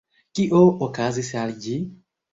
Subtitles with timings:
[0.37, 1.77] Kio okazis al ĝi?